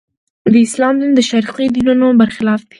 [0.53, 2.69] د اسلام دین د شرقي دینونو برخلاف دی.